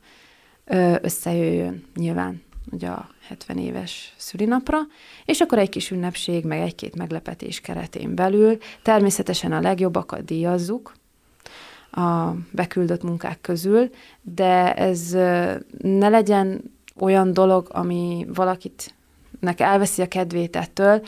összejöjjön 1.01 1.85
nyilván 1.97 2.43
ugye 2.71 2.89
a 2.89 3.09
70 3.29 3.59
éves 3.59 4.15
szülinapra, 4.17 4.79
és 5.25 5.41
akkor 5.41 5.59
egy 5.59 5.69
kis 5.69 5.91
ünnepség, 5.91 6.45
meg 6.45 6.61
egy-két 6.61 6.97
meglepetés 6.97 7.61
keretén 7.61 8.15
belül 8.15 8.59
természetesen 8.83 9.53
a 9.53 9.61
legjobbakat 9.61 10.25
díjazzuk, 10.25 10.93
a 11.91 12.31
beküldött 12.51 13.03
munkák 13.03 13.41
közül, 13.41 13.91
de 14.23 14.75
ez 14.75 15.11
ne 15.79 16.09
legyen 16.09 16.73
olyan 16.97 17.33
dolog, 17.33 17.69
ami 17.73 18.27
valakit 18.35 18.95
nek 19.41 19.61
elveszi 19.61 20.03
a 20.03 20.09
kedvét 20.09 20.57
ettől, 20.57 21.03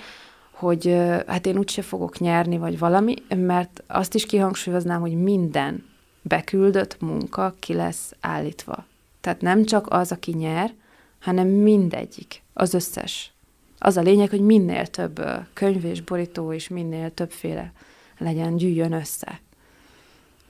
hogy 0.51 0.97
hát 1.27 1.47
én 1.47 1.59
úgyse 1.59 1.83
fogok 1.83 2.19
nyerni, 2.19 2.59
vagy 2.59 2.79
valami, 2.79 3.15
mert 3.35 3.83
azt 3.87 4.15
is 4.15 4.27
kihangsúlyoznám, 4.27 5.01
hogy 5.01 5.15
minden 5.23 5.85
beküldött 6.23 7.01
munka 7.01 7.55
ki 7.59 7.75
lesz 7.75 8.15
állítva. 8.21 8.85
Tehát 9.27 9.41
nem 9.41 9.65
csak 9.65 9.87
az, 9.89 10.13
aki 10.13 10.33
nyer, 10.33 10.75
hanem 11.21 11.49
mindegyik, 11.49 12.43
az 12.53 12.75
összes. 12.75 13.33
Az 13.79 13.97
a 13.97 14.01
lényeg, 14.01 14.31
hogy 14.31 14.41
minél 14.41 14.87
több 14.87 15.23
könyv 15.53 15.85
és 15.85 16.03
borító 16.03 16.53
és 16.53 16.69
minél 16.69 17.15
többféle 17.15 17.73
legyen, 18.19 18.57
gyűjjön 18.57 18.93
össze. 18.93 19.41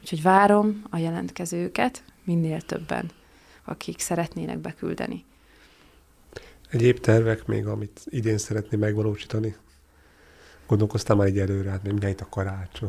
Úgyhogy 0.00 0.22
várom 0.22 0.82
a 0.90 0.96
jelentkezőket, 0.96 2.02
minél 2.24 2.60
többen, 2.60 3.10
akik 3.64 4.00
szeretnének 4.00 4.58
beküldeni. 4.58 5.24
Egyéb 6.70 7.00
tervek 7.00 7.46
még, 7.46 7.66
amit 7.66 8.00
idén 8.04 8.38
szeretné 8.38 8.76
megvalósítani? 8.76 9.56
Gondolkoztam 10.66 11.16
már 11.16 11.26
egy 11.26 11.38
előre, 11.38 11.70
hát 11.70 11.82
még 11.82 12.02
itt 12.02 12.20
a 12.20 12.26
karácsony. 12.30 12.88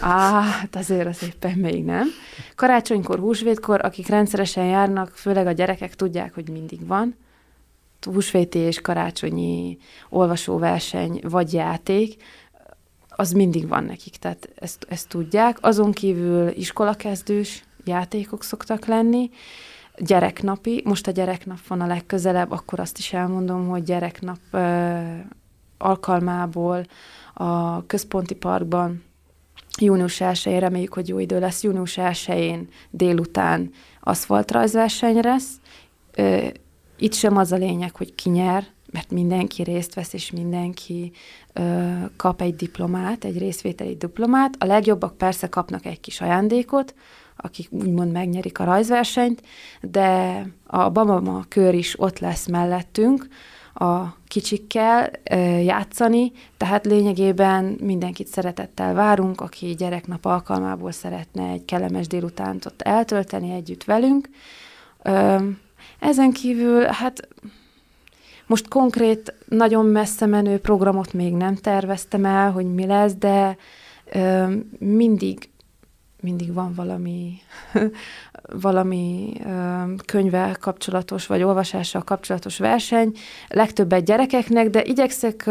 Á, 0.00 0.40
hát 0.60 0.76
azért 0.76 1.06
az 1.06 1.22
éppen 1.22 1.58
még 1.58 1.84
nem. 1.84 2.08
Karácsonykor, 2.54 3.18
húsvétkor, 3.18 3.84
akik 3.84 4.06
rendszeresen 4.06 4.64
járnak, 4.64 5.10
főleg 5.10 5.46
a 5.46 5.52
gyerekek 5.52 5.94
tudják, 5.94 6.34
hogy 6.34 6.48
mindig 6.48 6.86
van. 6.86 7.16
Húsvéti 8.00 8.58
és 8.58 8.80
karácsonyi 8.80 9.78
olvasóverseny 10.08 11.20
vagy 11.22 11.52
játék, 11.52 12.22
az 13.08 13.32
mindig 13.32 13.68
van 13.68 13.84
nekik, 13.84 14.16
tehát 14.16 14.48
ezt, 14.54 14.86
ezt 14.88 15.08
tudják. 15.08 15.58
Azon 15.60 15.92
kívül 15.92 16.48
iskolakezdős 16.48 17.64
játékok 17.84 18.42
szoktak 18.42 18.86
lenni, 18.86 19.30
gyereknapi, 19.98 20.82
most 20.84 21.06
a 21.06 21.10
gyereknap 21.10 21.66
van 21.66 21.80
a 21.80 21.86
legközelebb, 21.86 22.50
akkor 22.50 22.80
azt 22.80 22.98
is 22.98 23.12
elmondom, 23.12 23.68
hogy 23.68 23.82
gyereknap 23.82 24.38
alkalmából 25.78 26.86
a 27.34 27.86
központi 27.86 28.34
parkban 28.34 29.02
június 29.80 30.20
1 30.20 30.58
reméljük, 30.58 30.94
hogy 30.94 31.08
jó 31.08 31.18
idő 31.18 31.38
lesz, 31.38 31.62
június 31.62 31.98
1 31.98 32.68
délután 32.90 33.70
aszfaltrajzverseny 34.00 35.20
lesz. 35.20 35.60
Itt 36.98 37.14
sem 37.14 37.36
az 37.36 37.52
a 37.52 37.56
lényeg, 37.56 37.96
hogy 37.96 38.14
ki 38.14 38.30
nyer, 38.30 38.64
mert 38.92 39.10
mindenki 39.10 39.62
részt 39.62 39.94
vesz, 39.94 40.12
és 40.12 40.30
mindenki 40.30 41.12
ö, 41.52 41.92
kap 42.16 42.40
egy 42.40 42.54
diplomát, 42.54 43.24
egy 43.24 43.38
részvételi 43.38 43.96
diplomát. 43.96 44.54
A 44.58 44.64
legjobbak 44.64 45.16
persze 45.16 45.48
kapnak 45.48 45.86
egy 45.86 46.00
kis 46.00 46.20
ajándékot, 46.20 46.94
akik 47.36 47.72
úgymond 47.72 48.12
megnyerik 48.12 48.58
a 48.58 48.64
rajzversenyt, 48.64 49.42
de 49.80 50.42
a 50.66 50.90
Bamama 50.90 51.44
kör 51.48 51.74
is 51.74 52.00
ott 52.00 52.18
lesz 52.18 52.46
mellettünk, 52.46 53.28
a 53.74 54.16
kicsikkel 54.28 55.10
játszani, 55.62 56.32
tehát 56.56 56.86
lényegében 56.86 57.76
mindenkit 57.80 58.26
szeretettel 58.26 58.94
várunk, 58.94 59.40
aki 59.40 59.66
gyereknap 59.66 60.24
alkalmából 60.24 60.92
szeretne 60.92 61.48
egy 61.48 61.64
kellemes 61.64 62.06
délutánt 62.06 62.66
ott 62.66 62.82
eltölteni 62.82 63.50
együtt 63.50 63.84
velünk. 63.84 64.28
Ezen 65.98 66.32
kívül, 66.32 66.84
hát 66.84 67.28
most 68.46 68.68
konkrét, 68.68 69.34
nagyon 69.48 69.86
messze 69.86 70.26
menő 70.26 70.58
programot 70.58 71.12
még 71.12 71.32
nem 71.32 71.54
terveztem 71.54 72.24
el, 72.24 72.52
hogy 72.52 72.74
mi 72.74 72.86
lesz, 72.86 73.14
de 73.14 73.56
mindig, 74.78 75.50
mindig 76.20 76.52
van 76.52 76.74
valami, 76.74 77.38
valami 78.52 79.32
könyvvel 80.06 80.56
kapcsolatos, 80.60 81.26
vagy 81.26 81.42
olvasással 81.42 82.02
kapcsolatos 82.02 82.58
verseny, 82.58 83.16
legtöbbet 83.48 84.04
gyerekeknek, 84.04 84.70
de 84.70 84.84
igyekszek, 84.84 85.50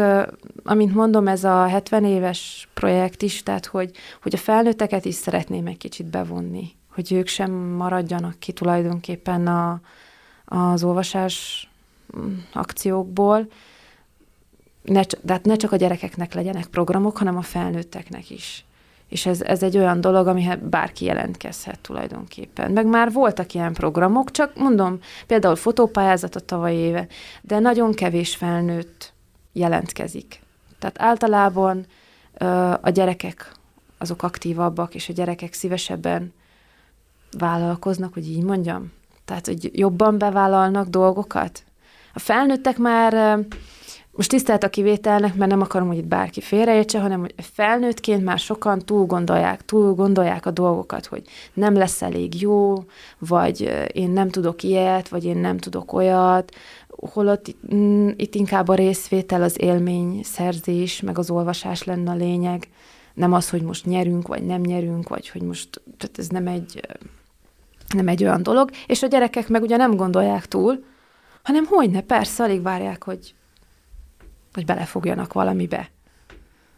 amint 0.64 0.94
mondom, 0.94 1.28
ez 1.28 1.44
a 1.44 1.66
70 1.66 2.04
éves 2.04 2.68
projekt 2.74 3.22
is, 3.22 3.42
tehát 3.42 3.66
hogy, 3.66 3.90
hogy 4.22 4.34
a 4.34 4.38
felnőtteket 4.38 5.04
is 5.04 5.14
szeretném 5.14 5.66
egy 5.66 5.76
kicsit 5.76 6.06
bevonni, 6.06 6.72
hogy 6.94 7.12
ők 7.12 7.26
sem 7.26 7.52
maradjanak 7.52 8.38
ki 8.38 8.52
tulajdonképpen 8.52 9.46
a, 9.46 9.80
az 10.44 10.84
olvasás 10.84 11.68
akciókból, 12.52 13.46
ne, 14.82 15.02
de 15.22 15.32
hát 15.32 15.44
ne 15.44 15.56
csak 15.56 15.72
a 15.72 15.76
gyerekeknek 15.76 16.34
legyenek 16.34 16.66
programok, 16.66 17.18
hanem 17.18 17.36
a 17.36 17.42
felnőtteknek 17.42 18.30
is. 18.30 18.64
És 19.14 19.26
ez, 19.26 19.40
ez 19.40 19.62
egy 19.62 19.78
olyan 19.78 20.00
dolog, 20.00 20.26
amihez 20.26 20.58
bárki 20.62 21.04
jelentkezhet 21.04 21.78
tulajdonképpen. 21.80 22.72
Meg 22.72 22.86
már 22.86 23.12
voltak 23.12 23.54
ilyen 23.54 23.72
programok, 23.72 24.30
csak 24.30 24.56
mondom, 24.56 24.98
például 25.26 25.56
fotópályázat 25.56 26.36
a 26.36 26.40
tavaly 26.40 26.74
éve, 26.74 27.06
de 27.42 27.58
nagyon 27.58 27.92
kevés 27.92 28.36
felnőtt 28.36 29.12
jelentkezik. 29.52 30.40
Tehát 30.78 31.00
általában 31.00 31.86
ö, 32.38 32.46
a 32.80 32.90
gyerekek 32.90 33.52
azok 33.98 34.22
aktívabbak, 34.22 34.94
és 34.94 35.08
a 35.08 35.12
gyerekek 35.12 35.52
szívesebben 35.52 36.32
vállalkoznak, 37.38 38.12
hogy 38.12 38.28
így 38.28 38.42
mondjam. 38.42 38.92
Tehát, 39.24 39.46
hogy 39.46 39.70
jobban 39.78 40.18
bevállalnak 40.18 40.88
dolgokat, 40.88 41.62
a 42.14 42.18
felnőttek 42.18 42.78
már 42.78 43.38
most 44.16 44.28
tisztelt 44.28 44.64
a 44.64 44.70
kivételnek, 44.70 45.34
mert 45.34 45.50
nem 45.50 45.60
akarom, 45.60 45.88
hogy 45.88 45.96
itt 45.96 46.06
bárki 46.06 46.40
félreértse, 46.40 47.00
hanem 47.00 47.20
hogy 47.20 47.34
felnőttként 47.36 48.24
már 48.24 48.38
sokan 48.38 48.78
túl 48.78 49.06
gondolják, 49.06 49.64
túl 49.64 49.94
gondolják 49.94 50.46
a 50.46 50.50
dolgokat, 50.50 51.06
hogy 51.06 51.22
nem 51.52 51.74
lesz 51.74 52.02
elég 52.02 52.40
jó, 52.40 52.84
vagy 53.18 53.86
én 53.92 54.10
nem 54.10 54.28
tudok 54.28 54.62
ilyet, 54.62 55.08
vagy 55.08 55.24
én 55.24 55.36
nem 55.36 55.58
tudok 55.58 55.92
olyat, 55.92 56.54
holott 56.88 57.56
mm, 57.74 58.08
itt 58.16 58.34
inkább 58.34 58.68
a 58.68 58.74
részvétel, 58.74 59.42
az 59.42 59.60
élmény 59.60 60.20
szerzés, 60.22 61.00
meg 61.00 61.18
az 61.18 61.30
olvasás 61.30 61.84
lenne 61.84 62.10
a 62.10 62.14
lényeg, 62.14 62.68
nem 63.14 63.32
az, 63.32 63.50
hogy 63.50 63.62
most 63.62 63.86
nyerünk, 63.86 64.28
vagy 64.28 64.42
nem 64.42 64.60
nyerünk, 64.60 65.08
vagy 65.08 65.28
hogy 65.28 65.42
most, 65.42 65.82
tehát 65.98 66.18
ez 66.18 66.28
nem 66.28 66.46
egy, 66.46 66.80
nem 67.94 68.08
egy 68.08 68.24
olyan 68.24 68.42
dolog, 68.42 68.70
és 68.86 69.02
a 69.02 69.06
gyerekek 69.06 69.48
meg 69.48 69.62
ugye 69.62 69.76
nem 69.76 69.96
gondolják 69.96 70.46
túl, 70.46 70.84
hanem 71.42 71.64
hogyne, 71.64 72.00
persze, 72.00 72.42
alig 72.42 72.62
várják, 72.62 73.04
hogy, 73.04 73.34
hogy 74.54 74.64
belefogjanak 74.64 75.32
valamibe. 75.32 75.90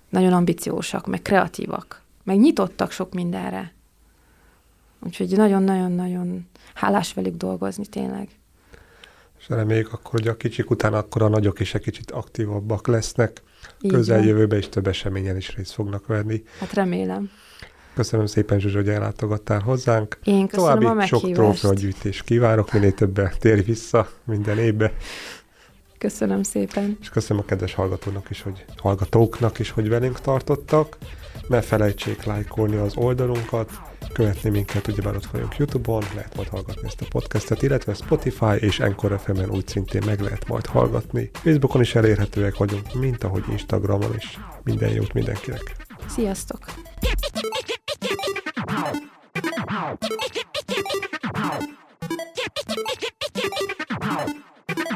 Nagyon 0.09 0.33
ambiciósak, 0.33 1.07
meg 1.07 1.23
kreatívak, 1.23 2.03
meg 2.25 2.39
nyitottak 2.39 2.91
sok 2.91 3.15
mindenre. 3.15 3.73
Úgyhogy 5.05 5.37
nagyon-nagyon-nagyon 5.37 6.49
hálás 6.75 7.15
velük 7.15 7.37
dolgozni 7.37 7.87
tényleg. 7.87 8.29
És 9.39 9.49
reméljük 9.49 9.93
akkor, 9.93 10.11
hogy 10.11 10.29
a 10.29 10.37
kicsik 10.37 10.71
után 10.71 10.95
akkor 10.95 11.23
a 11.23 11.29
nagyok 11.29 11.61
is 11.61 11.75
egy 11.75 11.83
kicsit 11.83 12.11
aktívabbak 12.11 12.87
lesznek. 12.87 13.43
Közeljövőben 13.89 14.59
is 14.59 14.69
több 14.69 14.87
eseményen 14.87 15.37
is 15.37 15.55
részt 15.57 15.73
fognak 15.73 16.07
venni. 16.07 16.43
Hát 16.59 16.73
remélem. 16.73 17.31
Köszönöm 17.95 18.27
szépen, 18.27 18.59
Zsuzsa, 18.59 18.77
hogy 18.77 18.89
ellátogattál 18.89 19.61
hozzánk. 19.61 20.19
Én 20.25 20.47
köszönöm 20.47 20.81
További 20.81 21.03
a 21.03 21.07
sok 21.07 21.33
trófea 21.33 21.75
gyűjtés 21.75 22.23
kívánok, 22.23 22.73
minél 22.73 22.95
többen 22.95 23.33
tér 23.39 23.65
vissza 23.65 24.09
minden 24.25 24.59
évbe. 24.59 24.93
Köszönöm 25.99 26.43
szépen. 26.43 26.97
És 27.01 27.09
köszönöm 27.09 27.43
a 27.43 27.49
kedves 27.49 27.75
hallgatónak 27.75 28.31
is, 28.31 28.43
hogy 28.43 28.65
hallgatóknak 28.77 29.59
is, 29.59 29.71
hogy 29.71 29.89
velünk 29.89 30.21
tartottak. 30.21 30.97
Ne 31.49 31.61
felejtsék 31.61 32.25
lájkolni 32.25 32.77
az 32.77 32.97
oldalunkat, 32.97 33.71
követni 34.13 34.51
minket, 34.51 34.89
ugyebár 34.89 35.17
ott 35.17 35.27
vagyunk 35.27 35.57
Youtube-on, 35.57 36.05
lehet 36.15 36.37
majd 36.37 36.49
hallgatni 36.49 36.87
ezt 36.87 37.01
a 37.01 37.07
podcastet, 37.09 37.63
illetve 37.63 37.95
Spotify 37.95 38.57
és 38.61 38.81
Encore 38.81 39.19
FM-en 39.19 39.51
úgy 39.51 39.69
szintén 39.69 40.03
meg 40.07 40.21
lehet 40.21 40.49
majd 40.49 40.67
hallgatni. 40.67 41.31
Facebookon 41.33 41.81
is 41.81 41.95
elérhetőek 41.95 42.57
vagyunk, 42.57 42.95
mint 42.95 43.25
ahogy 43.25 43.45
Instagramon 43.51 44.15
is. 44.17 44.39
Minden 44.63 44.91
jót 44.91 45.13
mindenkinek! 45.13 45.77
Sziasztok! 46.09 46.59